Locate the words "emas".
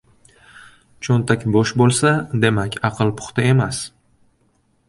3.55-3.83